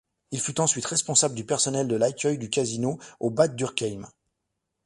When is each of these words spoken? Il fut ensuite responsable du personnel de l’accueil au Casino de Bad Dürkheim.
Il 0.31 0.41
fut 0.41 0.59
ensuite 0.59 0.87
responsable 0.87 1.35
du 1.35 1.45
personnel 1.45 1.87
de 1.87 1.95
l’accueil 1.95 2.43
au 2.43 2.49
Casino 2.49 2.97
de 3.21 3.29
Bad 3.29 3.55
Dürkheim. 3.55 4.07